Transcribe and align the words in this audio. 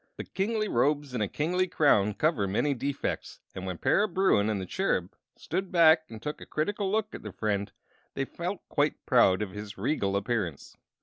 But 0.17 0.33
kingly 0.33 0.67
robes 0.67 1.13
and 1.13 1.21
a 1.21 1.27
kingly 1.27 1.67
crown 1.67 2.15
cover 2.15 2.47
many 2.47 2.73
defects, 2.73 3.39
and 3.53 3.67
when 3.67 3.77
Para 3.77 4.07
Bruin 4.07 4.49
and 4.49 4.59
the 4.59 4.65
Cherub 4.65 5.13
stood 5.37 5.71
back 5.71 6.05
and 6.09 6.19
took 6.19 6.41
a 6.41 6.45
critical 6.47 6.89
look 6.91 7.13
at 7.13 7.21
their 7.21 7.31
friend 7.31 7.71
they 8.15 8.25
felt 8.25 8.67
quite 8.67 9.05
proud 9.05 9.43
of 9.43 9.51
his 9.51 9.77
regal 9.77 10.15
appearance. 10.17 10.75